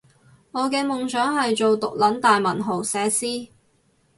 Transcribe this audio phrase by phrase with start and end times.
[0.51, 3.49] 我嘅夢想係做毒撚大文豪寫詩